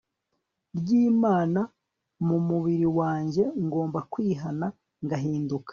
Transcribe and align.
ryImana 0.77 1.61
mu 2.27 2.37
mubiri 2.47 2.87
wanjye 2.99 3.43
ngomba 3.65 3.99
kwihana 4.11 4.67
ngahinduka 5.05 5.69